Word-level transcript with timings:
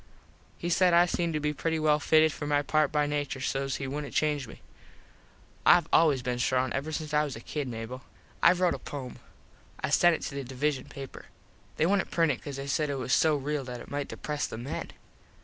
He 0.57 0.71
said 0.71 0.95
I 0.95 1.05
seemed 1.05 1.35
to 1.35 1.39
be 1.39 1.53
pretty 1.53 1.77
well 1.77 1.99
fitted 1.99 2.33
for 2.33 2.47
my 2.47 2.63
part 2.63 2.91
by 2.91 3.05
nature 3.05 3.39
so 3.39 3.67
he 3.67 3.85
wouldnt 3.85 4.13
change 4.15 4.47
me. 4.47 4.61
Ive 5.63 5.87
always 5.93 6.23
been 6.23 6.39
strong 6.39 6.73
ever 6.73 6.91
since 6.91 7.13
I 7.13 7.23
was 7.23 7.35
a 7.35 7.39
kid, 7.39 7.67
Mable. 7.67 8.01
Ive 8.41 8.59
rote 8.61 8.73
a 8.73 8.79
pome. 8.79 9.19
I 9.79 9.91
sent 9.91 10.15
it 10.15 10.23
to 10.23 10.33
the 10.33 10.43
Divisun 10.43 10.89
paper. 10.89 11.25
They 11.77 11.85
wouldnt 11.85 12.09
print 12.09 12.31
it 12.31 12.41
cause 12.41 12.55
they 12.55 12.65
said 12.65 12.89
it 12.89 12.95
was 12.95 13.13
so 13.13 13.35
real 13.35 13.63
that 13.65 13.79
it 13.79 13.91
might 13.91 14.07
depres 14.09 14.49
the 14.49 14.57
men. 14.57 14.89